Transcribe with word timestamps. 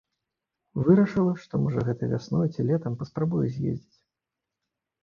Вырашыла, 0.87 1.33
што 1.43 1.53
можа 1.65 1.83
гэтай 1.91 2.11
вясной 2.15 2.47
ці 2.53 2.61
летам 2.71 2.93
паспрабую 3.05 3.45
з'ездзіць. 3.53 3.97